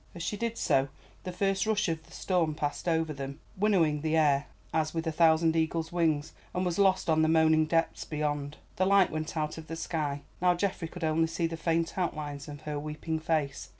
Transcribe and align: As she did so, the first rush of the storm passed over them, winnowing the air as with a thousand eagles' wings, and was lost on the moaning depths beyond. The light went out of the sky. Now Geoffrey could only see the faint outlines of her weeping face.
As 0.15 0.23
she 0.23 0.35
did 0.35 0.57
so, 0.57 0.87
the 1.25 1.31
first 1.31 1.67
rush 1.67 1.87
of 1.87 2.03
the 2.07 2.11
storm 2.11 2.55
passed 2.55 2.87
over 2.87 3.13
them, 3.13 3.39
winnowing 3.55 4.01
the 4.01 4.17
air 4.17 4.47
as 4.73 4.95
with 4.95 5.05
a 5.05 5.11
thousand 5.11 5.55
eagles' 5.55 5.91
wings, 5.91 6.33
and 6.55 6.65
was 6.65 6.79
lost 6.79 7.07
on 7.07 7.21
the 7.21 7.27
moaning 7.27 7.67
depths 7.67 8.03
beyond. 8.03 8.57
The 8.77 8.87
light 8.87 9.11
went 9.11 9.37
out 9.37 9.59
of 9.59 9.67
the 9.67 9.75
sky. 9.75 10.23
Now 10.41 10.55
Geoffrey 10.55 10.87
could 10.87 11.03
only 11.03 11.27
see 11.27 11.45
the 11.45 11.55
faint 11.55 11.99
outlines 11.99 12.47
of 12.47 12.61
her 12.61 12.79
weeping 12.79 13.19
face. 13.19 13.69